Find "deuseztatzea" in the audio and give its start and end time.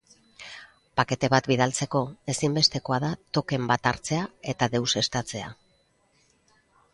4.77-5.53